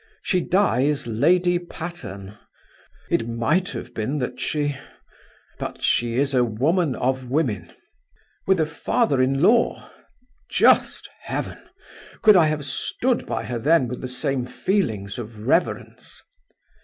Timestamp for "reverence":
15.45-16.19